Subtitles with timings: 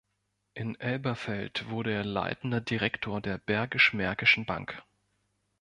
[0.55, 4.81] In Elberfeld wurde er leitender Direktor der Bergisch-Märkischen Bank.